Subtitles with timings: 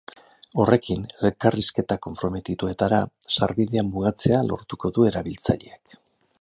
[0.61, 3.03] Horrekin, elkarrizketa konprometituetara
[3.35, 5.99] sarbidea mugatzea lortuko du erabiltzaileak.